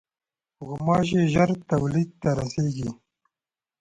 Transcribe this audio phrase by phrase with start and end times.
[0.65, 2.89] غوماشې ژر تولید ته رسېږي.